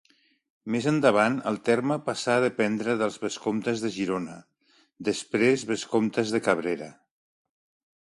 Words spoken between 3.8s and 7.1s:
de Girona, després vescomtes de Cabrera.